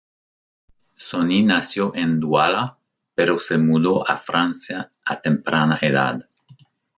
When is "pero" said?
3.13-3.37